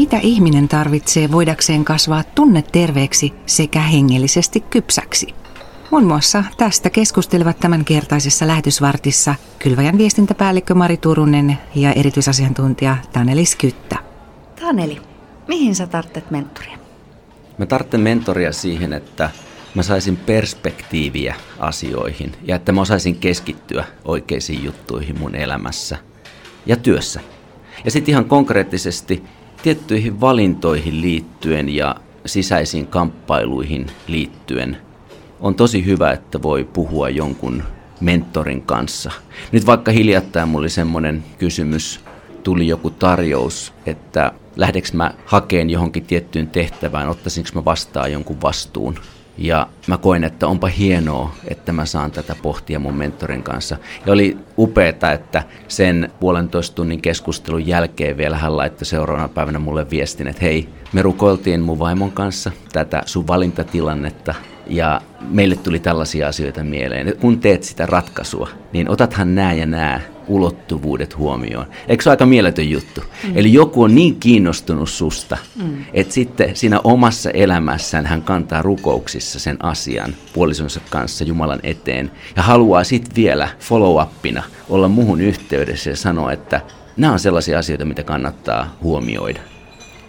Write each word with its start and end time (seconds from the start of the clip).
Mitä 0.00 0.18
ihminen 0.22 0.68
tarvitsee 0.68 1.32
voidakseen 1.32 1.84
kasvaa 1.84 2.22
tunneterveeksi 2.34 3.32
sekä 3.46 3.80
hengellisesti 3.80 4.60
kypsäksi? 4.60 5.34
Muun 5.90 6.04
muassa 6.04 6.44
tästä 6.56 6.90
keskustelevat 6.90 7.60
tämänkertaisessa 7.60 8.46
lähetysvartissa 8.46 9.34
Kylväjän 9.58 9.98
viestintäpäällikkö 9.98 10.74
Mari 10.74 10.96
Turunen 10.96 11.58
ja 11.74 11.92
erityisasiantuntija 11.92 12.96
Taneli 13.12 13.44
Skyttä. 13.44 13.96
Taneli, 14.60 14.98
mihin 15.48 15.74
sä 15.74 15.86
tarvitset 15.86 16.30
mentoria? 16.30 16.78
Mä 17.58 17.66
tarvitsen 17.66 18.00
mentoria 18.00 18.52
siihen, 18.52 18.92
että 18.92 19.30
mä 19.74 19.82
saisin 19.82 20.16
perspektiiviä 20.16 21.34
asioihin 21.58 22.32
ja 22.42 22.56
että 22.56 22.72
mä 22.72 22.80
osaisin 22.80 23.16
keskittyä 23.16 23.84
oikeisiin 24.04 24.64
juttuihin 24.64 25.18
mun 25.18 25.34
elämässä 25.34 25.98
ja 26.66 26.76
työssä. 26.76 27.20
Ja 27.84 27.90
sitten 27.90 28.12
ihan 28.12 28.24
konkreettisesti 28.24 29.24
tiettyihin 29.62 30.20
valintoihin 30.20 31.00
liittyen 31.00 31.68
ja 31.68 31.96
sisäisiin 32.26 32.86
kamppailuihin 32.86 33.86
liittyen 34.06 34.76
on 35.40 35.54
tosi 35.54 35.84
hyvä, 35.84 36.12
että 36.12 36.42
voi 36.42 36.64
puhua 36.64 37.08
jonkun 37.08 37.62
mentorin 38.00 38.62
kanssa. 38.62 39.10
Nyt 39.52 39.66
vaikka 39.66 39.92
hiljattain 39.92 40.48
mulla 40.48 40.62
oli 40.62 40.70
semmoinen 40.70 41.24
kysymys, 41.38 42.00
tuli 42.42 42.68
joku 42.68 42.90
tarjous, 42.90 43.72
että 43.86 44.32
lähdekö 44.56 44.88
mä 44.92 45.14
hakeen 45.26 45.70
johonkin 45.70 46.04
tiettyyn 46.04 46.46
tehtävään, 46.46 47.08
ottaisinko 47.08 47.50
mä 47.54 47.64
vastaan 47.64 48.12
jonkun 48.12 48.42
vastuun. 48.42 48.94
Ja 49.38 49.66
mä 49.86 49.96
koin, 49.96 50.24
että 50.24 50.46
onpa 50.46 50.66
hienoa, 50.66 51.34
että 51.48 51.72
mä 51.72 51.86
saan 51.86 52.10
tätä 52.10 52.36
pohtia 52.42 52.78
mun 52.78 52.94
mentorin 52.94 53.42
kanssa. 53.42 53.76
Ja 54.06 54.12
oli 54.12 54.36
upeeta, 54.58 55.12
että 55.12 55.42
sen 55.68 56.10
puolentoista 56.20 56.74
tunnin 56.74 57.02
keskustelun 57.02 57.66
jälkeen 57.66 58.16
vielä 58.16 58.36
hän 58.36 58.56
laittoi 58.56 58.86
seuraavana 58.86 59.28
päivänä 59.28 59.58
mulle 59.58 59.90
viestin, 59.90 60.28
että 60.28 60.44
hei, 60.44 60.68
me 60.92 61.02
rukoiltiin 61.02 61.60
mun 61.60 61.78
vaimon 61.78 62.12
kanssa 62.12 62.50
tätä 62.72 63.02
sun 63.06 63.26
valintatilannetta 63.26 64.34
ja 64.66 65.00
meille 65.20 65.56
tuli 65.56 65.78
tällaisia 65.78 66.28
asioita 66.28 66.64
mieleen. 66.64 67.16
Kun 67.20 67.40
teet 67.40 67.62
sitä 67.62 67.86
ratkaisua, 67.86 68.48
niin 68.72 68.90
otathan 68.90 69.34
nämä 69.34 69.52
ja 69.52 69.66
nämä 69.66 70.00
ulottuvuudet 70.26 71.18
huomioon. 71.18 71.66
Eikö 71.88 72.02
se 72.02 72.08
ole 72.08 72.12
aika 72.12 72.26
mieletön 72.26 72.70
juttu? 72.70 73.00
Mm. 73.00 73.32
Eli 73.34 73.52
joku 73.52 73.82
on 73.82 73.94
niin 73.94 74.20
kiinnostunut 74.20 74.88
susta, 74.90 75.38
mm. 75.56 75.84
että 75.92 76.14
sitten 76.14 76.56
siinä 76.56 76.80
omassa 76.84 77.30
elämässään 77.30 78.06
hän 78.06 78.22
kantaa 78.22 78.62
rukouksissa 78.62 79.38
sen 79.38 79.64
asian 79.64 80.14
puolisonsa 80.32 80.80
kanssa 80.90 81.24
Jumalan 81.24 81.60
eteen 81.62 82.10
ja 82.36 82.42
haluaa 82.42 82.84
sitten 82.84 83.16
vielä 83.16 83.48
follow-upina 83.58 84.42
olla 84.68 84.88
muhun 84.88 85.20
yhteydessä 85.20 85.90
ja 85.90 85.96
sanoa, 85.96 86.32
että 86.32 86.60
nämä 86.96 87.12
on 87.12 87.18
sellaisia 87.18 87.58
asioita, 87.58 87.84
mitä 87.84 88.02
kannattaa 88.02 88.76
huomioida. 88.82 89.40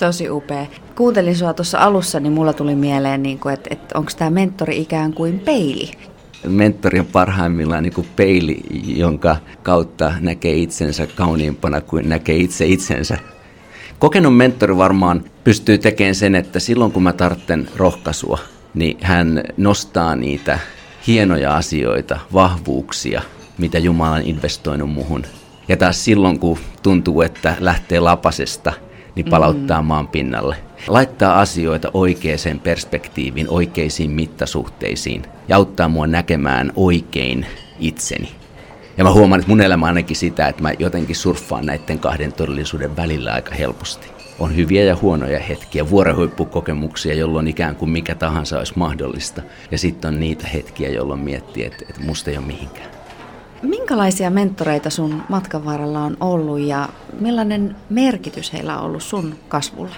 Tosi 0.01 0.29
upea. 0.29 0.65
Kuuntelin 0.95 1.35
sua 1.35 1.53
tuossa 1.53 1.79
alussa, 1.79 2.19
niin 2.19 2.33
mulla 2.33 2.53
tuli 2.53 2.75
mieleen, 2.75 3.23
niin 3.23 3.39
kuin, 3.39 3.53
että, 3.53 3.69
että 3.71 3.97
onko 3.97 4.11
tämä 4.17 4.29
mentori 4.29 4.81
ikään 4.81 5.13
kuin 5.13 5.39
peili? 5.39 5.91
Mentori 6.47 6.99
on 6.99 7.05
parhaimmillaan 7.05 7.83
niin 7.83 7.93
kuin 7.93 8.07
peili, 8.15 8.61
jonka 8.85 9.37
kautta 9.63 10.13
näkee 10.19 10.55
itsensä 10.55 11.07
kauniimpana 11.07 11.81
kuin 11.81 12.09
näkee 12.09 12.35
itse 12.37 12.65
itsensä. 12.65 13.17
Kokenut 13.99 14.37
mentori 14.37 14.77
varmaan 14.77 15.23
pystyy 15.43 15.77
tekemään 15.77 16.15
sen, 16.15 16.35
että 16.35 16.59
silloin 16.59 16.91
kun 16.91 17.03
mä 17.03 17.13
tarvitsen 17.13 17.69
rohkaisua, 17.75 18.39
niin 18.73 18.97
hän 19.01 19.43
nostaa 19.57 20.15
niitä 20.15 20.59
hienoja 21.07 21.55
asioita, 21.55 22.19
vahvuuksia, 22.33 23.21
mitä 23.57 23.79
Jumala 23.79 24.15
on 24.15 24.21
investoinut 24.21 24.89
muhun. 24.89 25.23
Ja 25.67 25.77
taas 25.77 26.05
silloin, 26.05 26.39
kun 26.39 26.57
tuntuu, 26.83 27.21
että 27.21 27.55
lähtee 27.59 27.99
lapasesta– 27.99 28.73
niin 29.15 29.25
palauttaa 29.29 29.81
mm. 29.81 29.87
maan 29.87 30.07
pinnalle. 30.07 30.55
Laittaa 30.87 31.39
asioita 31.39 31.91
oikeaan 31.93 32.59
perspektiiviin, 32.63 33.49
oikeisiin 33.49 34.11
mittasuhteisiin 34.11 35.21
ja 35.47 35.55
auttaa 35.55 35.87
mua 35.87 36.07
näkemään 36.07 36.71
oikein 36.75 37.45
itseni. 37.79 38.29
Ja 38.97 39.03
mä 39.03 39.11
huomaan, 39.11 39.39
että 39.39 39.49
mun 39.49 39.61
elämä 39.61 39.85
ainakin 39.85 40.15
sitä, 40.15 40.47
että 40.47 40.61
mä 40.61 40.71
jotenkin 40.79 41.15
surffaan 41.15 41.65
näiden 41.65 41.99
kahden 41.99 42.33
todellisuuden 42.33 42.95
välillä 42.95 43.33
aika 43.33 43.55
helposti. 43.55 44.07
On 44.39 44.55
hyviä 44.55 44.83
ja 44.83 44.97
huonoja 45.01 45.39
hetkiä, 45.39 45.89
vuorohuippukokemuksia, 45.89 47.13
jolloin 47.13 47.47
ikään 47.47 47.75
kuin 47.75 47.91
mikä 47.91 48.15
tahansa 48.15 48.57
olisi 48.57 48.73
mahdollista. 48.75 49.41
Ja 49.71 49.77
sitten 49.77 50.13
on 50.13 50.19
niitä 50.19 50.47
hetkiä, 50.47 50.89
jolloin 50.89 51.19
miettii, 51.19 51.65
että, 51.65 51.85
että 51.89 52.01
musta 52.01 52.31
ei 52.31 52.37
ole 52.37 52.45
mihinkään. 52.45 53.00
Minkälaisia 53.61 54.29
mentoreita 54.29 54.89
sun 54.89 55.23
matkan 55.29 55.65
varrella 55.65 55.99
on 55.99 56.17
ollut 56.19 56.59
ja 56.59 56.89
millainen 57.19 57.75
merkitys 57.89 58.53
heillä 58.53 58.79
on 58.79 58.85
ollut 58.85 59.03
sun 59.03 59.35
kasvulla? 59.49 59.95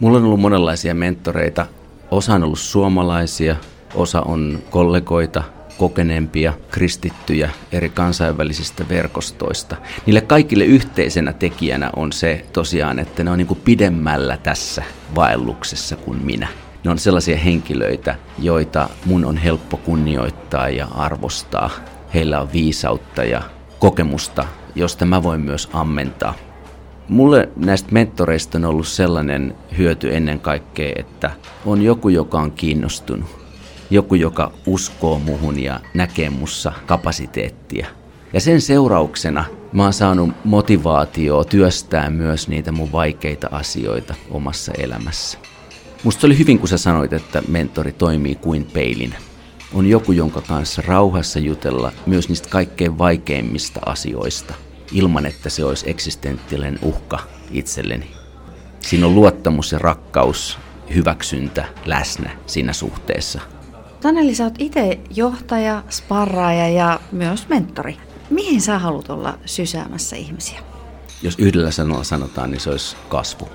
Mulla 0.00 0.18
on 0.18 0.24
ollut 0.24 0.40
monenlaisia 0.40 0.94
mentoreita. 0.94 1.66
Osa 2.10 2.34
on 2.34 2.44
ollut 2.44 2.58
suomalaisia, 2.58 3.56
osa 3.94 4.20
on 4.20 4.58
kollegoita, 4.70 5.42
kokeneempia, 5.78 6.52
kristittyjä 6.70 7.50
eri 7.72 7.88
kansainvälisistä 7.88 8.84
verkostoista. 8.88 9.76
Niille 10.06 10.20
kaikille 10.20 10.64
yhteisenä 10.64 11.32
tekijänä 11.32 11.90
on 11.96 12.12
se 12.12 12.44
tosiaan, 12.52 12.98
että 12.98 13.24
ne 13.24 13.30
on 13.30 13.38
niin 13.38 13.46
kuin 13.46 13.60
pidemmällä 13.64 14.36
tässä 14.36 14.82
vaelluksessa 15.14 15.96
kuin 15.96 16.24
minä. 16.24 16.48
Ne 16.84 16.90
on 16.90 16.98
sellaisia 16.98 17.36
henkilöitä, 17.36 18.14
joita 18.38 18.88
mun 19.04 19.24
on 19.24 19.36
helppo 19.36 19.76
kunnioittaa 19.76 20.68
ja 20.68 20.88
arvostaa 20.94 21.70
heillä 22.14 22.40
on 22.40 22.52
viisautta 22.52 23.24
ja 23.24 23.42
kokemusta, 23.78 24.46
josta 24.74 25.06
mä 25.06 25.22
voin 25.22 25.40
myös 25.40 25.68
ammentaa. 25.72 26.34
Mulle 27.08 27.48
näistä 27.56 27.88
mentoreista 27.92 28.58
on 28.58 28.64
ollut 28.64 28.88
sellainen 28.88 29.54
hyöty 29.78 30.16
ennen 30.16 30.40
kaikkea, 30.40 30.92
että 30.96 31.30
on 31.66 31.82
joku, 31.82 32.08
joka 32.08 32.38
on 32.40 32.52
kiinnostunut. 32.52 33.42
Joku, 33.90 34.14
joka 34.14 34.52
uskoo 34.66 35.18
muhun 35.18 35.58
ja 35.58 35.80
näkee 35.94 36.30
mussa 36.30 36.72
kapasiteettia. 36.86 37.86
Ja 38.32 38.40
sen 38.40 38.60
seurauksena 38.60 39.44
mä 39.72 39.82
oon 39.82 39.92
saanut 39.92 40.30
motivaatioa 40.44 41.44
työstää 41.44 42.10
myös 42.10 42.48
niitä 42.48 42.72
mun 42.72 42.92
vaikeita 42.92 43.48
asioita 43.50 44.14
omassa 44.30 44.72
elämässä. 44.78 45.38
Musta 46.04 46.26
oli 46.26 46.38
hyvin, 46.38 46.58
kun 46.58 46.68
sä 46.68 46.78
sanoit, 46.78 47.12
että 47.12 47.42
mentori 47.48 47.92
toimii 47.92 48.34
kuin 48.34 48.64
peilinä 48.64 49.16
on 49.74 49.86
joku, 49.86 50.12
jonka 50.12 50.40
kanssa 50.40 50.82
rauhassa 50.86 51.38
jutella 51.38 51.92
myös 52.06 52.28
niistä 52.28 52.48
kaikkein 52.48 52.98
vaikeimmista 52.98 53.80
asioista, 53.86 54.54
ilman 54.92 55.26
että 55.26 55.50
se 55.50 55.64
olisi 55.64 55.90
eksistentiaalinen 55.90 56.78
uhka 56.82 57.18
itselleni. 57.50 58.10
Siinä 58.80 59.06
on 59.06 59.14
luottamus 59.14 59.72
ja 59.72 59.78
rakkaus, 59.78 60.58
hyväksyntä 60.94 61.64
läsnä 61.86 62.30
siinä 62.46 62.72
suhteessa. 62.72 63.40
Taneli, 64.00 64.34
sä 64.34 64.44
oot 64.44 64.54
itse 64.58 65.00
johtaja, 65.10 65.82
sparraaja 65.90 66.68
ja 66.68 67.00
myös 67.12 67.48
mentori. 67.48 67.96
Mihin 68.30 68.60
sä 68.60 68.78
haluat 68.78 69.10
olla 69.10 69.38
sysäämässä 69.44 70.16
ihmisiä? 70.16 70.60
Jos 71.22 71.38
yhdellä 71.38 71.70
sanalla 71.70 72.04
sanotaan, 72.04 72.50
niin 72.50 72.60
se 72.60 72.70
olisi 72.70 72.96
kasvu. 73.08 73.48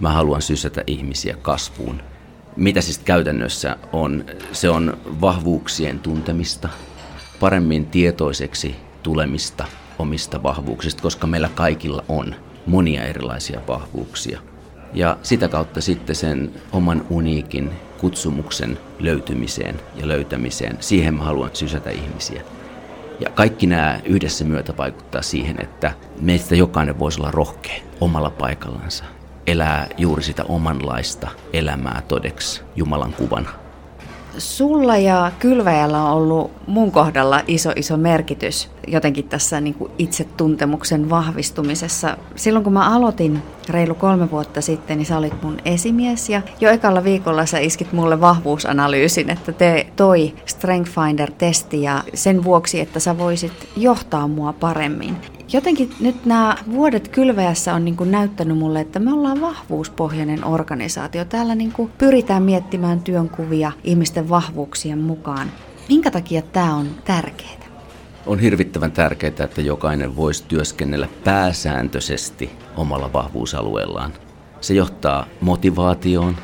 Mä 0.00 0.12
haluan 0.12 0.42
sysätä 0.42 0.84
ihmisiä 0.86 1.36
kasvuun 1.42 2.02
mitä 2.56 2.80
siis 2.80 2.98
käytännössä 2.98 3.76
on? 3.92 4.24
Se 4.52 4.70
on 4.70 4.98
vahvuuksien 5.20 5.98
tuntemista, 5.98 6.68
paremmin 7.40 7.86
tietoiseksi 7.86 8.76
tulemista 9.02 9.64
omista 9.98 10.42
vahvuuksista, 10.42 11.02
koska 11.02 11.26
meillä 11.26 11.50
kaikilla 11.54 12.04
on 12.08 12.34
monia 12.66 13.04
erilaisia 13.04 13.60
vahvuuksia. 13.68 14.40
Ja 14.94 15.16
sitä 15.22 15.48
kautta 15.48 15.80
sitten 15.80 16.16
sen 16.16 16.50
oman 16.72 17.06
uniikin 17.10 17.70
kutsumuksen 17.98 18.78
löytymiseen 18.98 19.80
ja 19.96 20.08
löytämiseen, 20.08 20.76
siihen 20.80 21.14
mä 21.14 21.24
haluan 21.24 21.50
sysätä 21.52 21.90
ihmisiä. 21.90 22.42
Ja 23.20 23.30
kaikki 23.30 23.66
nämä 23.66 24.00
yhdessä 24.04 24.44
myötä 24.44 24.76
vaikuttaa 24.76 25.22
siihen, 25.22 25.56
että 25.62 25.92
meistä 26.20 26.54
jokainen 26.54 26.98
voisi 26.98 27.20
olla 27.20 27.30
rohkea 27.30 27.82
omalla 28.00 28.30
paikallansa 28.30 29.04
elää 29.46 29.86
juuri 29.98 30.22
sitä 30.22 30.44
omanlaista 30.44 31.28
elämää 31.52 32.02
todeksi 32.08 32.62
Jumalan 32.76 33.12
kuvana. 33.12 33.48
Sulla 34.38 34.96
ja 34.96 35.32
Kylväjällä 35.38 36.02
on 36.02 36.12
ollut 36.12 36.50
mun 36.66 36.92
kohdalla 36.92 37.40
iso 37.46 37.72
iso 37.76 37.96
merkitys 37.96 38.70
jotenkin 38.86 39.28
tässä 39.28 39.60
niin 39.60 39.74
kuin 39.74 39.92
itsetuntemuksen 39.98 41.10
vahvistumisessa. 41.10 42.16
Silloin 42.34 42.64
kun 42.64 42.72
mä 42.72 42.94
aloitin 42.94 43.42
reilu 43.68 43.94
kolme 43.94 44.30
vuotta 44.30 44.60
sitten, 44.60 44.98
niin 44.98 45.06
sä 45.06 45.18
olit 45.18 45.42
mun 45.42 45.56
esimies 45.64 46.28
ja 46.28 46.42
jo 46.60 46.70
ekalla 46.70 47.04
viikolla 47.04 47.46
sä 47.46 47.58
iskit 47.58 47.92
mulle 47.92 48.20
vahvuusanalyysin, 48.20 49.30
että 49.30 49.52
te 49.52 49.86
toi 49.96 50.34
Strength 50.46 50.90
Finder-testi 50.90 51.82
ja 51.82 52.02
sen 52.14 52.44
vuoksi, 52.44 52.80
että 52.80 53.00
sä 53.00 53.18
voisit 53.18 53.68
johtaa 53.76 54.28
mua 54.28 54.52
paremmin. 54.52 55.16
Jotenkin 55.52 55.90
nyt 56.00 56.24
nämä 56.24 56.56
vuodet 56.72 57.08
kylväjässä 57.08 57.74
on 57.74 57.84
niin 57.84 57.96
kuin 57.96 58.10
näyttänyt 58.10 58.58
mulle, 58.58 58.80
että 58.80 58.98
me 58.98 59.12
ollaan 59.12 59.40
vahvuuspohjainen 59.40 60.44
organisaatio. 60.44 61.24
Täällä 61.24 61.54
niin 61.54 61.72
kuin 61.72 61.92
pyritään 61.98 62.42
miettimään 62.42 63.00
työnkuvia 63.00 63.72
ihmisten 63.84 64.28
vahvuuksien 64.28 64.98
mukaan. 64.98 65.52
Minkä 65.88 66.10
takia 66.10 66.42
tämä 66.42 66.74
on 66.74 66.86
tärkeää? 67.04 67.66
On 68.26 68.38
hirvittävän 68.38 68.92
tärkeää, 68.92 69.44
että 69.44 69.60
jokainen 69.60 70.16
voisi 70.16 70.44
työskennellä 70.48 71.08
pääsääntöisesti 71.24 72.50
omalla 72.76 73.12
vahvuusalueellaan. 73.12 74.12
Se 74.60 74.74
johtaa 74.74 75.26
motivaatioon, 75.40 76.36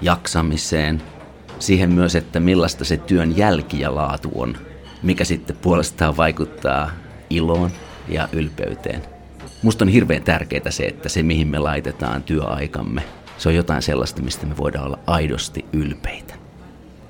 jaksamiseen, 0.00 1.02
siihen 1.58 1.90
myös, 1.92 2.16
että 2.16 2.40
millaista 2.40 2.84
se 2.84 2.96
työn 2.96 3.36
jälki 3.36 3.80
ja 3.80 3.94
laatu 3.94 4.30
on, 4.34 4.56
mikä 5.02 5.24
sitten 5.24 5.56
puolestaan 5.56 6.16
vaikuttaa 6.16 6.90
iloon 7.30 7.70
ja 8.08 8.28
ylpeyteen. 8.32 9.02
Musta 9.62 9.84
on 9.84 9.88
hirveän 9.88 10.22
tärkeää 10.22 10.70
se, 10.70 10.86
että 10.86 11.08
se 11.08 11.22
mihin 11.22 11.48
me 11.48 11.58
laitetaan 11.58 12.22
työaikamme, 12.22 13.02
se 13.38 13.48
on 13.48 13.54
jotain 13.54 13.82
sellaista, 13.82 14.22
mistä 14.22 14.46
me 14.46 14.56
voidaan 14.56 14.86
olla 14.86 14.98
aidosti 15.06 15.64
ylpeitä. 15.72 16.34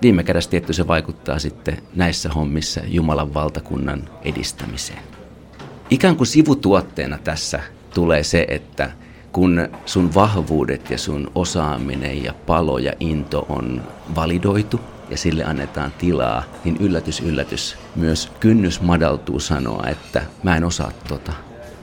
Viime 0.02 0.24
kädessä 0.24 0.50
tietty 0.50 0.72
se 0.72 0.86
vaikuttaa 0.86 1.38
sitten 1.38 1.78
näissä 1.94 2.28
hommissa 2.28 2.80
Jumalan 2.86 3.34
valtakunnan 3.34 4.08
edistämiseen. 4.24 5.02
Ikään 5.90 6.16
kuin 6.16 6.26
sivutuotteena 6.26 7.18
tässä 7.18 7.60
tulee 7.94 8.22
se, 8.22 8.46
että 8.48 8.90
kun 9.32 9.68
sun 9.86 10.14
vahvuudet 10.14 10.90
ja 10.90 10.98
sun 10.98 11.30
osaaminen 11.34 12.24
ja 12.24 12.34
palo 12.46 12.78
ja 12.78 12.92
into 13.00 13.46
on 13.48 13.82
validoitu 14.14 14.80
ja 15.12 15.18
sille 15.18 15.44
annetaan 15.44 15.92
tilaa, 15.98 16.42
niin 16.64 16.76
yllätys, 16.80 17.20
yllätys, 17.20 17.76
myös 17.96 18.32
kynnys 18.40 18.80
madaltuu 18.80 19.40
sanoa, 19.40 19.84
että 19.86 20.22
mä 20.42 20.56
en 20.56 20.64
osaa 20.64 20.92
tota, 21.08 21.32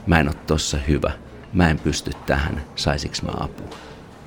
mä 0.06 0.20
en 0.20 0.28
ole 0.28 0.36
tossa 0.46 0.78
hyvä, 0.88 1.12
mä 1.52 1.70
en 1.70 1.78
pysty 1.78 2.10
tähän, 2.26 2.62
saisiks 2.76 3.22
mä 3.22 3.32
apua. 3.40 3.76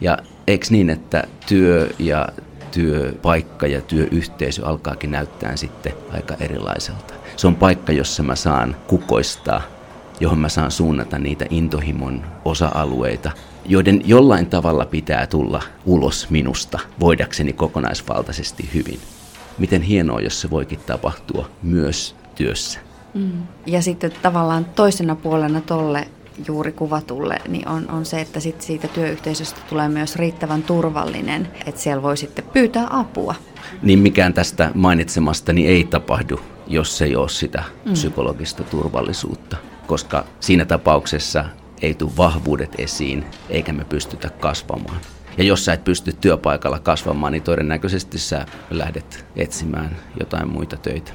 Ja 0.01 0.17
eikö 0.47 0.65
niin, 0.69 0.89
että 0.89 1.23
työ 1.47 1.89
ja 1.99 2.29
työpaikka 2.71 3.67
ja 3.67 3.81
työyhteisö 3.81 4.65
alkaakin 4.65 5.11
näyttää 5.11 5.55
sitten 5.55 5.93
aika 6.13 6.35
erilaiselta. 6.39 7.13
Se 7.35 7.47
on 7.47 7.55
paikka, 7.55 7.91
jossa 7.91 8.23
mä 8.23 8.35
saan 8.35 8.75
kukoistaa, 8.87 9.61
johon 10.19 10.39
mä 10.39 10.49
saan 10.49 10.71
suunnata 10.71 11.19
niitä 11.19 11.45
intohimon 11.49 12.25
osa-alueita, 12.45 13.31
joiden 13.65 14.01
jollain 14.05 14.45
tavalla 14.45 14.85
pitää 14.85 15.27
tulla 15.27 15.63
ulos 15.85 16.29
minusta, 16.29 16.79
voidakseni 16.99 17.53
kokonaisvaltaisesti 17.53 18.69
hyvin. 18.73 18.99
Miten 19.57 19.81
hienoa, 19.81 20.21
jos 20.21 20.41
se 20.41 20.49
voikin 20.49 20.79
tapahtua 20.85 21.49
myös 21.63 22.15
työssä. 22.35 22.79
Mm. 23.13 23.31
Ja 23.65 23.81
sitten 23.81 24.11
tavallaan 24.21 24.65
toisena 24.65 25.15
puolena 25.15 25.61
tolle 25.61 26.07
juuri 26.47 26.71
kuvatulle, 26.71 27.41
niin 27.47 27.67
on, 27.67 27.89
on 27.91 28.05
se, 28.05 28.21
että 28.21 28.39
sit 28.39 28.61
siitä 28.61 28.87
työyhteisöstä 28.87 29.61
tulee 29.69 29.89
myös 29.89 30.15
riittävän 30.15 30.63
turvallinen, 30.63 31.47
että 31.65 31.81
siellä 31.81 32.03
voi 32.03 32.17
sitten 32.17 32.45
pyytää 32.53 32.87
apua. 32.89 33.35
Niin 33.81 33.99
mikään 33.99 34.33
tästä 34.33 34.71
mainitsemastani 34.73 35.67
ei 35.67 35.83
tapahdu, 35.83 36.39
jos 36.67 37.01
ei 37.01 37.15
ole 37.15 37.29
sitä 37.29 37.63
mm. 37.85 37.93
psykologista 37.93 38.63
turvallisuutta, 38.63 39.57
koska 39.87 40.25
siinä 40.39 40.65
tapauksessa 40.65 41.45
ei 41.81 41.93
tule 41.93 42.11
vahvuudet 42.17 42.75
esiin, 42.77 43.25
eikä 43.49 43.73
me 43.73 43.85
pystytä 43.85 44.29
kasvamaan. 44.29 44.99
Ja 45.37 45.43
jos 45.43 45.65
sä 45.65 45.73
et 45.73 45.83
pysty 45.83 46.13
työpaikalla 46.21 46.79
kasvamaan, 46.79 47.33
niin 47.33 47.43
todennäköisesti 47.43 48.17
sä 48.17 48.45
lähdet 48.69 49.25
etsimään 49.35 49.97
jotain 50.19 50.47
muita 50.47 50.77
töitä. 50.77 51.11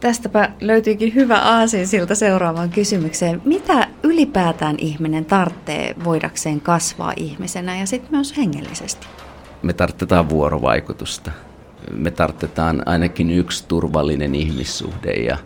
Tästäpä 0.00 0.50
löytyykin 0.60 1.14
hyvä 1.14 1.38
aasin 1.38 1.86
siltä 1.86 2.14
seuraavaan 2.14 2.70
kysymykseen. 2.70 3.42
Mitä 3.44 3.88
ylipäätään 4.02 4.76
ihminen 4.78 5.24
tarvitsee 5.24 5.94
voidakseen 6.04 6.60
kasvaa 6.60 7.12
ihmisenä 7.16 7.78
ja 7.78 7.86
sitten 7.86 8.10
myös 8.10 8.36
hengellisesti? 8.36 9.06
Me 9.62 9.72
tarvitaan 9.72 10.28
vuorovaikutusta. 10.28 11.30
Me 11.92 12.10
tarvitaan 12.10 12.82
ainakin 12.86 13.30
yksi 13.30 13.64
turvallinen 13.68 14.34
ihmissuhde 14.34 15.12
ja 15.12 15.38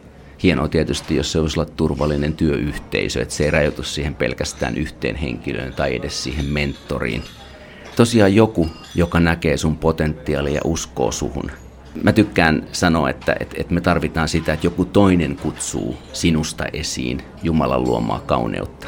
hienoa 0.43 0.69
tietysti, 0.69 1.17
jos 1.17 1.33
se 1.33 1.39
olisi 1.39 1.61
olla 1.61 1.71
turvallinen 1.77 2.33
työyhteisö, 2.33 3.23
että 3.23 3.35
se 3.35 3.45
ei 3.45 3.51
rajoitu 3.51 3.83
siihen 3.83 4.15
pelkästään 4.15 4.77
yhteen 4.77 5.17
henkilöön 5.17 5.73
tai 5.73 5.97
edes 5.97 6.25
siihen 6.25 6.45
mentoriin. 6.45 7.23
Tosiaan 7.97 8.35
joku, 8.35 8.69
joka 8.95 9.21
näkee 9.21 9.57
sun 9.57 9.77
potentiaalia 9.77 10.55
ja 10.55 10.61
uskoo 10.65 11.13
suhun– 11.13 11.51
Mä 12.03 12.13
tykkään 12.13 12.63
sanoa, 12.73 13.11
että, 13.11 13.37
että, 13.41 13.57
että 13.59 13.75
me 13.75 13.81
tarvitaan 13.81 14.29
sitä, 14.29 14.53
että 14.53 14.67
joku 14.67 14.85
toinen 14.85 15.37
kutsuu 15.37 15.97
sinusta 16.13 16.65
esiin 16.73 17.23
Jumalan 17.43 17.83
luomaa 17.83 18.21
kauneutta. 18.21 18.87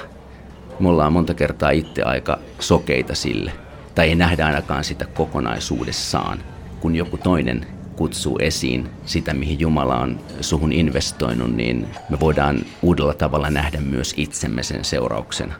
Me 0.80 0.88
ollaan 0.88 1.12
monta 1.12 1.34
kertaa 1.34 1.70
itse 1.70 2.02
aika 2.02 2.38
sokeita 2.60 3.14
sille, 3.14 3.52
tai 3.94 4.08
ei 4.08 4.14
nähdä 4.14 4.46
ainakaan 4.46 4.84
sitä 4.84 5.06
kokonaisuudessaan, 5.06 6.38
kun 6.80 6.96
joku 6.96 7.16
toinen 7.16 7.66
kutsuu 7.98 8.38
esiin 8.38 8.88
sitä, 9.04 9.34
mihin 9.34 9.60
Jumala 9.60 9.98
on 9.98 10.20
suhun 10.40 10.72
investoinut, 10.72 11.56
niin 11.56 11.86
me 12.10 12.20
voidaan 12.20 12.58
uudella 12.82 13.14
tavalla 13.14 13.50
nähdä 13.50 13.80
myös 13.80 14.14
itsemme 14.16 14.62
sen 14.62 14.84
seurauksena. 14.84 15.54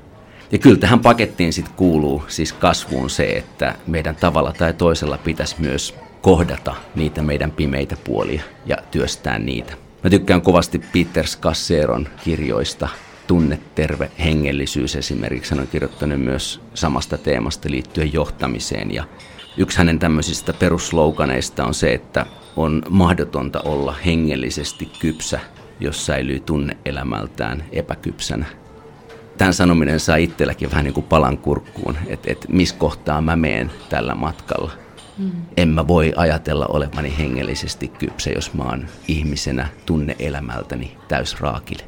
Ja 0.53 0.59
kyllä 0.59 0.79
tähän 0.79 1.01
pakettiin 1.01 1.53
sitten 1.53 1.75
kuuluu 1.77 2.23
siis 2.29 2.53
kasvuun 2.53 3.11
se, 3.11 3.25
että 3.25 3.75
meidän 3.87 4.17
tavalla 4.17 4.53
tai 4.53 4.73
toisella 4.73 5.19
pitäisi 5.19 5.57
myös 5.59 5.95
kohdata 6.23 6.75
niitä 6.95 7.23
meidän 7.23 7.51
pimeitä 7.51 7.97
puolia 8.05 8.43
ja 8.67 8.77
työstää 8.91 9.39
niitä. 9.39 9.73
Mä 10.05 10.11
tykkään 10.11 10.43
kovasti 10.43 10.79
Peter 10.79 11.27
Scasseron 11.27 12.09
kirjoista. 12.25 12.89
Tunne, 13.27 13.59
terve, 13.75 14.11
hengellisyys 14.25 14.97
esimerkiksi. 14.97 15.51
Hän 15.51 15.61
on 15.61 15.69
kirjoittanut 15.69 16.21
myös 16.21 16.61
samasta 16.75 17.19
teemasta 17.19 17.71
liittyen 17.71 18.13
johtamiseen. 18.13 18.95
Ja 18.95 19.05
yksi 19.59 19.79
hänen 19.79 19.99
tämmöisistä 19.99 20.53
perussloganeista 20.53 21.65
on 21.65 21.75
se, 21.75 21.93
että 21.93 22.27
on 22.57 22.83
mahdotonta 22.89 23.61
olla 23.61 23.95
hengellisesti 24.07 24.91
kypsä, 24.99 25.41
jos 25.81 26.07
säilyy 26.07 26.41
tunneelämältään 26.41 27.65
epäkypsänä. 27.73 28.47
Tämän 29.39 29.55
sanominen 29.55 30.01
saa 30.01 30.17
itselläkin 30.17 30.71
vähän 30.71 30.85
niin 30.85 30.95
kuin 30.95 31.07
palan 31.07 31.39
kurkkuun, 31.39 31.99
että, 32.07 32.33
että 32.33 32.47
missä 32.51 32.77
kohtaa 32.79 33.21
mä 33.21 33.37
meen 33.37 33.71
tällä 33.89 34.15
matkalla– 34.15 34.73
Mm. 35.19 35.31
En 35.57 35.69
mä 35.69 35.89
voi 35.89 36.13
ajatella 36.17 36.67
olevani 36.67 37.19
hengellisesti 37.19 37.89
kypsä, 37.89 38.31
jos 38.31 38.55
mä 38.55 38.65
oon 38.65 38.87
ihmisenä 39.09 39.69
tunne-elämältäni 39.87 40.97
täysraakille. 41.09 41.85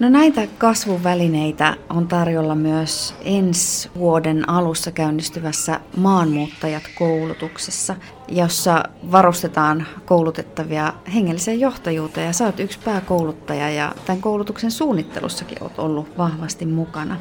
No 0.00 0.08
näitä 0.08 0.46
kasvuvälineitä 0.58 1.76
on 1.90 2.08
tarjolla 2.08 2.54
myös 2.54 3.14
ensi 3.24 3.90
vuoden 3.98 4.48
alussa 4.48 4.92
käynnistyvässä 4.92 5.80
maanmuuttajat-koulutuksessa, 5.96 7.96
jossa 8.28 8.84
varustetaan 9.12 9.86
koulutettavia 10.06 10.92
hengelliseen 11.14 11.60
johtajuuteen. 11.60 12.26
Ja 12.26 12.32
sä 12.32 12.44
oot 12.44 12.60
yksi 12.60 12.78
pääkouluttaja 12.84 13.70
ja 13.70 13.94
tämän 14.04 14.22
koulutuksen 14.22 14.70
suunnittelussakin 14.70 15.62
oot 15.62 15.78
ollut 15.78 16.18
vahvasti 16.18 16.66
mukana. 16.66 17.16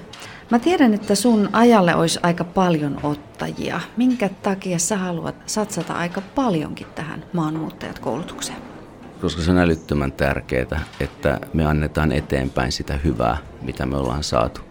Mä 0.50 0.60
tiedän, 0.60 0.94
että 0.94 1.16
sun 1.16 1.50
ajalle 1.54 1.96
olisi 1.96 2.20
aika 2.24 2.44
paljon 2.44 3.00
ottajia. 3.04 3.82
Minkä 3.98 4.30
takia 4.30 4.80
sä 4.80 4.98
haluat 4.98 5.36
satsata 5.46 5.94
aika 5.94 6.22
paljonkin 6.36 6.88
tähän 6.96 7.26
maanmuuttajat 7.34 8.00
koulutukseen? 8.00 8.79
Koska 9.22 9.42
se 9.42 9.52
on 9.52 9.58
älyttömän 9.58 10.12
tärkeää, 10.12 10.84
että 11.00 11.40
me 11.54 11.66
annetaan 11.66 12.12
eteenpäin 12.12 12.72
sitä 12.72 12.98
hyvää, 13.04 13.38
mitä 13.62 13.86
me 13.86 13.98
ollaan 13.98 14.24
saatu. 14.24 14.62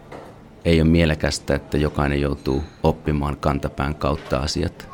Ei 0.65 0.81
ole 0.81 0.89
mielekästä, 0.89 1.55
että 1.55 1.77
jokainen 1.77 2.21
joutuu 2.21 2.63
oppimaan 2.83 3.37
kantapään 3.37 3.95
kautta 3.95 4.37
asiat. 4.37 4.89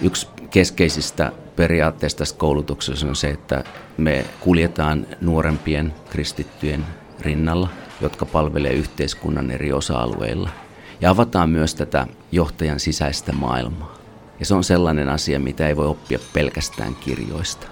Yksi 0.00 0.28
keskeisistä 0.50 1.32
periaatteista 1.56 2.18
tässä 2.18 2.36
koulutuksessa 2.36 3.06
on 3.06 3.16
se, 3.16 3.30
että 3.30 3.64
me 3.96 4.24
kuljetaan 4.40 5.06
nuorempien 5.20 5.94
kristittyjen 6.10 6.86
rinnalla– 7.20 7.68
jotka 8.02 8.26
palvelee 8.26 8.72
yhteiskunnan 8.72 9.50
eri 9.50 9.72
osa-alueilla. 9.72 10.50
Ja 11.00 11.10
avataan 11.10 11.50
myös 11.50 11.74
tätä 11.74 12.06
johtajan 12.32 12.80
sisäistä 12.80 13.32
maailmaa. 13.32 13.98
Ja 14.40 14.46
se 14.46 14.54
on 14.54 14.64
sellainen 14.64 15.08
asia, 15.08 15.40
mitä 15.40 15.68
ei 15.68 15.76
voi 15.76 15.86
oppia 15.86 16.18
pelkästään 16.32 16.94
kirjoista. 16.94 17.66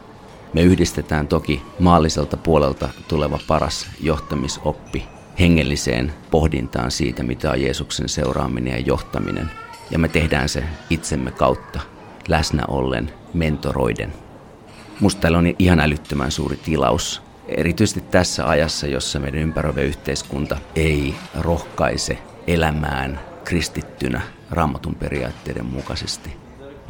Me 0.54 0.62
yhdistetään 0.62 1.28
toki 1.28 1.62
maalliselta 1.78 2.37
puolelta 2.37 2.88
tuleva 3.09 3.38
paras 3.49 3.87
johtamisoppi 4.00 5.09
hengelliseen 5.40 6.12
pohdintaan 6.30 6.90
siitä, 6.90 7.23
mitä 7.23 7.50
on 7.50 7.62
Jeesuksen 7.62 8.09
seuraaminen 8.09 8.73
ja 8.73 8.80
johtaminen. 8.80 9.50
Ja 9.90 9.99
me 9.99 10.09
tehdään 10.09 10.49
se 10.49 10.64
itsemme 10.90 11.30
kautta, 11.30 11.80
läsnä 12.28 12.62
ollen, 12.69 13.12
mentoroiden. 13.35 14.12
Musta 15.00 15.21
täällä 15.21 15.38
on 15.38 15.54
ihan 15.59 15.80
älyttömän 15.80 16.30
suuri 16.30 16.57
tilaus 16.57 17.23
Erityisesti 17.50 18.00
tässä 18.00 18.49
ajassa, 18.49 18.87
jossa 18.87 19.19
meidän 19.19 19.40
ympäröivä 19.40 19.80
yhteiskunta 19.80 20.59
ei 20.76 21.14
rohkaise 21.40 22.19
elämään 22.47 23.21
kristittynä 23.45 24.21
raamatun 24.50 24.95
periaatteiden 24.95 25.66
mukaisesti. 25.66 26.37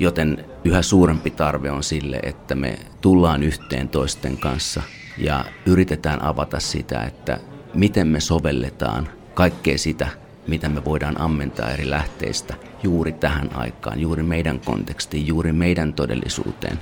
Joten 0.01 0.45
yhä 0.65 0.83
suurempi 0.83 1.31
tarve 1.31 1.71
on 1.71 1.83
sille, 1.83 2.21
että 2.23 2.55
me 2.55 2.79
tullaan 3.01 3.43
yhteen 3.43 3.89
toisten 3.89 4.37
kanssa 4.37 4.83
ja 5.19 5.45
yritetään 5.67 6.23
avata 6.23 6.61
sitä, 6.61 7.05
että 7.05 7.41
miten 7.75 8.07
me 8.07 8.21
sovelletaan 8.21 9.09
kaikkea 9.35 9.79
sitä, 9.79 10.09
mitä 10.47 10.69
me 10.69 10.85
voidaan 10.85 11.21
ammentaa 11.21 11.71
eri 11.71 11.91
lähteistä 11.91 12.55
juuri 12.83 13.13
tähän 13.13 13.51
aikaan, 13.55 14.01
juuri 14.01 14.23
meidän 14.23 14.61
kontekstiin, 14.61 15.27
juuri 15.27 15.53
meidän 15.53 15.93
todellisuuteen. 15.93 16.79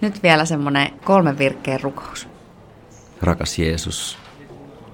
Nyt 0.00 0.22
vielä 0.22 0.44
semmoinen 0.44 0.90
kolmen 1.04 1.38
virkkeen 1.38 1.80
rukous. 1.80 2.28
Rakas 3.22 3.58
Jeesus, 3.58 4.18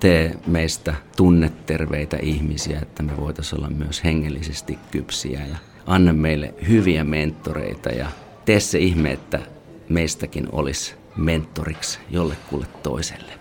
tee 0.01 0.35
meistä 0.47 0.95
tunneterveitä 1.17 2.17
ihmisiä, 2.23 2.79
että 2.83 3.03
me 3.03 3.17
voitaisiin 3.17 3.59
olla 3.59 3.71
myös 3.71 4.05
hengellisesti 4.05 4.79
kypsiä 4.91 5.41
ja 5.47 5.74
anna 5.87 6.13
meille 6.13 6.55
hyviä 6.69 7.05
mentoreita 7.05 7.89
ja 7.89 8.09
tee 8.45 8.61
se 8.61 8.79
ihme, 8.79 9.13
että 9.13 9.41
meistäkin 9.89 10.49
olisi 10.53 10.95
mentoriksi 11.17 11.99
jollekulle 12.11 12.67
toiselle. 12.83 13.33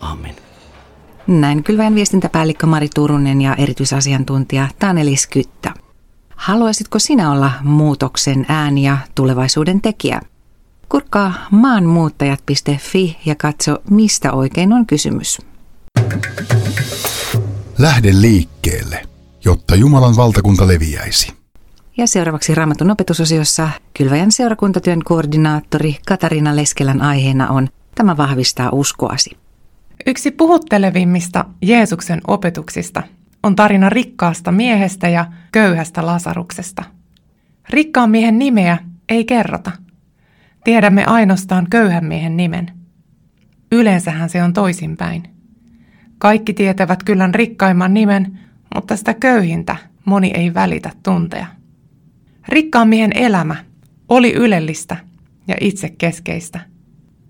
Amen. 0.00 0.34
Näin 1.26 1.64
kylväjän 1.64 1.94
viestintäpäällikkö 1.94 2.66
Mari 2.66 2.88
Turunen 2.94 3.40
ja 3.40 3.54
erityisasiantuntija 3.54 4.68
Taneli 4.78 5.16
Skyttä. 5.16 5.74
Haluaisitko 6.36 6.98
sinä 6.98 7.30
olla 7.30 7.52
muutoksen 7.62 8.46
ääni 8.48 8.82
ja 8.82 8.98
tulevaisuuden 9.14 9.80
tekijä? 9.80 10.20
Kurkkaa 10.88 11.32
maanmuuttajat.fi 11.50 13.18
ja 13.24 13.34
katso, 13.34 13.78
mistä 13.90 14.32
oikein 14.32 14.72
on 14.72 14.86
kysymys. 14.86 15.38
Lähde 17.78 18.10
liikkeelle, 18.12 19.02
jotta 19.44 19.74
Jumalan 19.76 20.16
valtakunta 20.16 20.68
leviäisi. 20.68 21.39
Ja 22.00 22.06
seuraavaksi 22.06 22.54
Raamatun 22.54 22.90
opetusosiossa 22.90 23.68
Kylväjän 23.98 24.32
seurakuntatyön 24.32 25.04
koordinaattori 25.04 25.96
Katariina 26.06 26.56
Leskelän 26.56 27.02
aiheena 27.02 27.48
on 27.48 27.68
Tämä 27.94 28.16
vahvistaa 28.16 28.68
uskoasi. 28.72 29.30
Yksi 30.06 30.30
puhuttelevimmista 30.30 31.44
Jeesuksen 31.62 32.20
opetuksista 32.26 33.02
on 33.42 33.56
tarina 33.56 33.88
rikkaasta 33.88 34.52
miehestä 34.52 35.08
ja 35.08 35.26
köyhästä 35.52 36.06
Lasaruksesta. 36.06 36.84
Rikkaan 37.70 38.10
miehen 38.10 38.38
nimeä 38.38 38.78
ei 39.08 39.24
kerrota. 39.24 39.70
Tiedämme 40.64 41.04
ainoastaan 41.04 41.66
köyhän 41.70 42.04
miehen 42.04 42.36
nimen. 42.36 42.70
Yleensähän 43.72 44.30
se 44.30 44.42
on 44.42 44.52
toisinpäin. 44.52 45.22
Kaikki 46.18 46.54
tietävät 46.54 47.02
kyllä 47.02 47.30
rikkaimman 47.32 47.94
nimen, 47.94 48.38
mutta 48.74 48.96
sitä 48.96 49.14
köyhintä 49.14 49.76
moni 50.04 50.30
ei 50.34 50.54
välitä 50.54 50.90
tuntea. 51.02 51.59
Rikkaan 52.50 52.88
miehen 52.88 53.12
elämä 53.14 53.56
oli 54.08 54.32
ylellistä 54.32 54.96
ja 55.48 55.56
itsekeskeistä. 55.60 56.60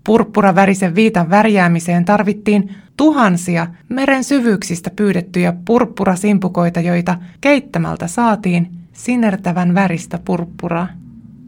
Purppuravärisen 0.03 0.95
viitan 0.95 1.29
värjäämiseen 1.29 2.05
tarvittiin 2.05 2.75
tuhansia 2.97 3.67
meren 3.89 4.23
syvyyksistä 4.23 4.89
pyydettyjä 4.95 5.53
purppurasimpukoita, 5.65 6.79
joita 6.79 7.15
keittämältä 7.41 8.07
saatiin 8.07 8.71
sinertävän 8.93 9.75
väristä 9.75 10.19
purppuraa. 10.25 10.87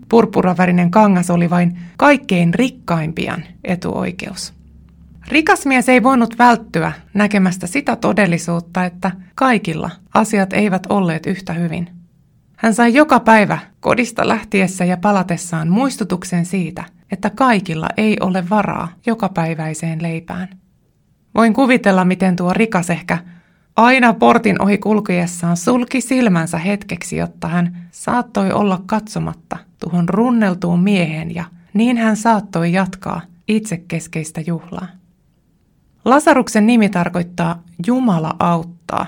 Purppuravärinen 0.10 0.92
kangas 0.92 1.30
oli 1.30 1.50
vain 1.50 1.80
kaikkein 1.98 2.53
rikkaimpien 2.53 3.44
etuoikeus. 3.63 4.53
Rikas 5.27 5.65
mies 5.65 5.89
ei 5.89 6.03
voinut 6.03 6.38
välttyä 6.39 6.92
näkemästä 7.13 7.68
sitä 7.68 7.96
todellisuutta, 7.96 8.86
että 8.86 9.12
kaikilla 9.36 9.89
asiat 10.13 10.53
eivät 10.53 10.86
olleet 10.89 11.25
yhtä 11.25 11.53
hyvin. 11.53 12.02
Hän 12.57 12.74
sai 12.74 12.93
joka 12.93 13.19
päivä 13.19 13.57
kodista 13.79 14.27
lähtiessä 14.27 14.86
ja 14.86 14.98
palatessaan 14.98 15.69
muistutuksen 15.69 16.45
siitä, 16.45 16.83
että 17.12 17.29
kaikilla 17.29 17.88
ei 17.98 18.17
ole 18.19 18.50
varaa 18.50 18.88
jokapäiväiseen 19.05 20.03
leipään. 20.03 20.48
Voin 21.36 21.53
kuvitella, 21.53 22.05
miten 22.05 22.36
tuo 22.36 22.53
rikas 22.53 22.89
ehkä 22.89 23.17
aina 23.75 24.13
portin 24.13 24.62
ohi 24.62 24.77
kulkiessaan 24.77 25.57
sulki 25.57 26.01
silmänsä 26.01 26.57
hetkeksi, 26.57 27.17
jotta 27.17 27.48
hän 27.48 27.88
saattoi 27.91 28.51
olla 28.51 28.81
katsomatta 28.86 29.57
tuohon 29.79 30.10
runneltuun 30.10 30.79
miehen 30.79 31.36
ja 31.36 31.43
niin 31.74 31.98
hän 31.98 32.17
saattoi 32.17 32.74
jatkaa 32.74 33.22
itsekeskeistä 33.48 34.41
juhlaa. 34.41 34.88
Lasaruksen 36.05 36.67
nimi 36.67 36.89
tarkoittaa 36.89 37.63
Jumala 37.88 38.36
auttaa. 38.39 39.05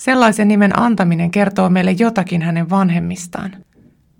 Sellaisen 0.00 0.48
nimen 0.48 0.78
antaminen 0.78 1.30
kertoo 1.30 1.70
meille 1.70 1.92
jotakin 1.92 2.42
hänen 2.42 2.70
vanhemmistaan. 2.70 3.50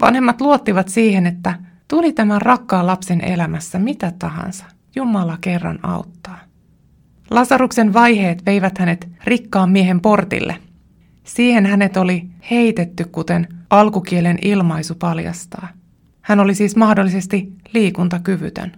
Vanhemmat 0.00 0.40
luottivat 0.40 0.88
siihen, 0.88 1.26
että 1.26 1.54
tuli 1.88 2.12
tämän 2.12 2.42
rakkaan 2.42 2.86
lapsen 2.86 3.20
elämässä 3.24 3.78
mitä 3.78 4.12
tahansa, 4.18 4.64
Jumala 4.96 5.38
kerran 5.40 5.78
auttaa. 5.82 6.38
Lasaruksen 7.30 7.92
vaiheet 7.92 8.46
veivät 8.46 8.78
hänet 8.78 9.08
rikkaan 9.24 9.70
miehen 9.70 10.00
portille. 10.00 10.56
Siihen 11.24 11.66
hänet 11.66 11.96
oli 11.96 12.26
heitetty, 12.50 13.04
kuten 13.04 13.48
alkukielen 13.70 14.38
ilmaisu 14.42 14.94
paljastaa. 14.94 15.68
Hän 16.20 16.40
oli 16.40 16.54
siis 16.54 16.76
mahdollisesti 16.76 17.52
liikuntakyvytön. 17.74 18.72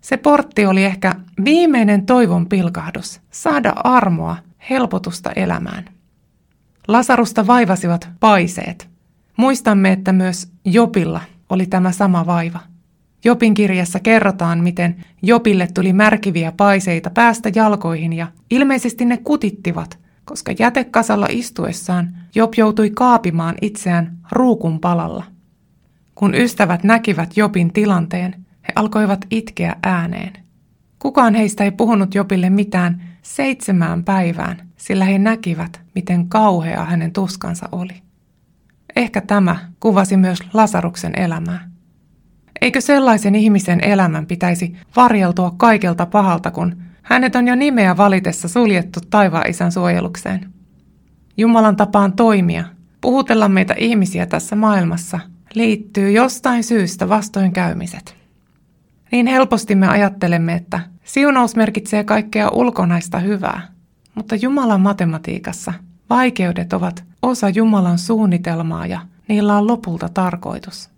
Se 0.00 0.16
portti 0.16 0.66
oli 0.66 0.84
ehkä 0.84 1.14
viimeinen 1.44 2.06
toivon 2.06 2.48
pilkahdus, 2.48 3.20
saada 3.30 3.72
armoa, 3.84 4.36
helpotusta 4.70 5.30
elämään. 5.36 5.93
Lasarusta 6.88 7.46
vaivasivat 7.46 8.08
paiseet. 8.20 8.88
Muistamme, 9.36 9.92
että 9.92 10.12
myös 10.12 10.52
Jopilla 10.64 11.20
oli 11.50 11.66
tämä 11.66 11.92
sama 11.92 12.26
vaiva. 12.26 12.60
Jopin 13.24 13.54
kirjassa 13.54 14.00
kerrotaan, 14.00 14.62
miten 14.62 15.04
Jopille 15.22 15.68
tuli 15.74 15.92
märkiviä 15.92 16.52
paiseita 16.52 17.10
päästä 17.10 17.50
jalkoihin 17.54 18.12
ja 18.12 18.26
ilmeisesti 18.50 19.04
ne 19.04 19.16
kutittivat, 19.16 19.98
koska 20.24 20.52
jätekasalla 20.58 21.26
istuessaan 21.30 22.16
Jop 22.34 22.52
joutui 22.56 22.90
kaapimaan 22.90 23.54
itseään 23.62 24.18
ruukun 24.32 24.80
palalla. 24.80 25.24
Kun 26.14 26.34
ystävät 26.34 26.84
näkivät 26.84 27.36
Jopin 27.36 27.72
tilanteen, 27.72 28.44
he 28.62 28.72
alkoivat 28.74 29.24
itkeä 29.30 29.76
ääneen. 29.82 30.32
Kukaan 30.98 31.34
heistä 31.34 31.64
ei 31.64 31.70
puhunut 31.70 32.14
Jopille 32.14 32.50
mitään 32.50 33.13
seitsemään 33.24 34.04
päivään, 34.04 34.68
sillä 34.76 35.04
he 35.04 35.18
näkivät, 35.18 35.80
miten 35.94 36.28
kauhea 36.28 36.84
hänen 36.84 37.12
tuskansa 37.12 37.68
oli. 37.72 38.02
Ehkä 38.96 39.20
tämä 39.20 39.56
kuvasi 39.80 40.16
myös 40.16 40.38
Lasaruksen 40.52 41.18
elämää. 41.18 41.70
Eikö 42.60 42.80
sellaisen 42.80 43.34
ihmisen 43.34 43.84
elämän 43.84 44.26
pitäisi 44.26 44.76
varjeltua 44.96 45.54
kaikelta 45.56 46.06
pahalta, 46.06 46.50
kun 46.50 46.76
hänet 47.02 47.36
on 47.36 47.48
jo 47.48 47.54
nimeä 47.54 47.96
valitessa 47.96 48.48
suljettu 48.48 49.00
taivaan 49.10 49.50
isän 49.50 49.72
suojelukseen? 49.72 50.52
Jumalan 51.36 51.76
tapaan 51.76 52.12
toimia, 52.12 52.64
puhutella 53.00 53.48
meitä 53.48 53.74
ihmisiä 53.78 54.26
tässä 54.26 54.56
maailmassa, 54.56 55.20
liittyy 55.54 56.10
jostain 56.10 56.64
syystä 56.64 57.08
vastoinkäymiset. 57.08 58.16
Niin 59.12 59.26
helposti 59.26 59.74
me 59.74 59.88
ajattelemme, 59.88 60.54
että 60.54 60.80
siunaus 61.04 61.56
merkitsee 61.56 62.04
kaikkea 62.04 62.48
ulkonaista 62.48 63.18
hyvää, 63.18 63.68
mutta 64.14 64.34
Jumalan 64.34 64.80
matematiikassa 64.80 65.72
vaikeudet 66.10 66.72
ovat 66.72 67.04
osa 67.22 67.48
Jumalan 67.48 67.98
suunnitelmaa 67.98 68.86
ja 68.86 69.00
niillä 69.28 69.56
on 69.56 69.66
lopulta 69.66 70.08
tarkoitus. 70.08 70.90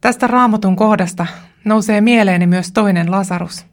Tästä 0.00 0.26
raamatun 0.26 0.76
kohdasta 0.76 1.26
nousee 1.64 2.00
mieleeni 2.00 2.46
myös 2.46 2.72
toinen 2.72 3.10
Lasarus. 3.10 3.66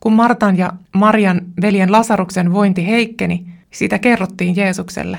Kun 0.00 0.12
Martan 0.12 0.58
ja 0.58 0.72
Marian 0.94 1.40
veljen 1.62 1.92
Lasaruksen 1.92 2.52
vointi 2.52 2.86
heikkeni, 2.86 3.46
sitä 3.70 3.98
kerrottiin 3.98 4.56
Jeesukselle. 4.56 5.18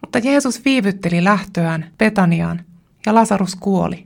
Mutta 0.00 0.18
Jeesus 0.18 0.64
viivytteli 0.64 1.24
lähtöään 1.24 1.86
Betaniaan 1.98 2.60
ja 3.06 3.14
Lasarus 3.14 3.56
kuoli. 3.56 4.04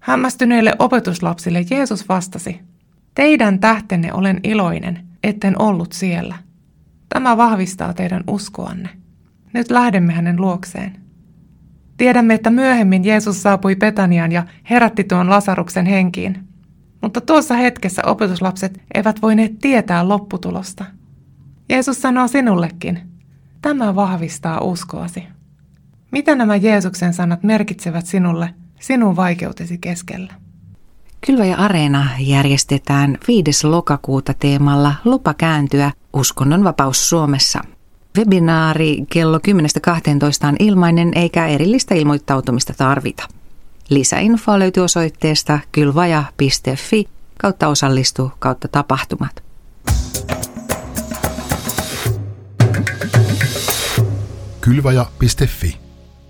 Hämmästyneille 0.00 0.72
opetuslapsille 0.78 1.64
Jeesus 1.70 2.08
vastasi, 2.08 2.60
Teidän 3.18 3.58
tähtenne 3.58 4.12
olen 4.12 4.40
iloinen, 4.44 5.06
etten 5.22 5.62
ollut 5.62 5.92
siellä. 5.92 6.34
Tämä 7.08 7.36
vahvistaa 7.36 7.94
teidän 7.94 8.24
uskoanne. 8.26 8.88
Nyt 9.52 9.70
lähdemme 9.70 10.12
hänen 10.12 10.40
luokseen. 10.40 10.96
Tiedämme, 11.96 12.34
että 12.34 12.50
myöhemmin 12.50 13.04
Jeesus 13.04 13.42
saapui 13.42 13.76
Betaniaan 13.76 14.32
ja 14.32 14.46
herätti 14.70 15.04
tuon 15.04 15.30
Lasaruksen 15.30 15.86
henkiin. 15.86 16.38
Mutta 17.02 17.20
tuossa 17.20 17.54
hetkessä 17.54 18.02
opetuslapset 18.06 18.80
eivät 18.94 19.22
voineet 19.22 19.58
tietää 19.58 20.08
lopputulosta. 20.08 20.84
Jeesus 21.68 22.02
sanoo 22.02 22.28
sinullekin, 22.28 23.00
tämä 23.62 23.94
vahvistaa 23.94 24.60
uskoasi. 24.60 25.24
Mitä 26.12 26.34
nämä 26.34 26.56
Jeesuksen 26.56 27.14
sanat 27.14 27.42
merkitsevät 27.42 28.06
sinulle 28.06 28.54
sinun 28.80 29.16
vaikeutesi 29.16 29.78
keskellä? 29.78 30.47
Kylvä 31.26 31.44
ja 31.44 31.56
Areena 31.56 32.08
järjestetään 32.18 33.18
5. 33.28 33.66
lokakuuta 33.66 34.34
teemalla 34.34 34.94
Lupa 35.04 35.34
kääntyä 35.34 35.92
uskonnon 36.12 36.64
vapaus 36.64 37.08
Suomessa. 37.08 37.60
Webinaari 38.18 38.96
kello 39.12 39.38
10.12 39.38 40.48
on 40.48 40.56
ilmainen 40.58 41.12
eikä 41.14 41.46
erillistä 41.46 41.94
ilmoittautumista 41.94 42.74
tarvita. 42.76 43.28
Lisäinfoa 43.88 44.58
löytyy 44.58 44.82
osoitteesta 44.82 45.58
kylvaja.fi 45.72 47.08
kautta 47.38 47.68
osallistu 47.68 48.32
kautta 48.38 48.68
tapahtumat. 48.68 49.42
Kylvaja.fi 54.60 55.87